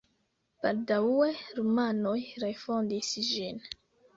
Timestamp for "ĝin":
3.29-3.63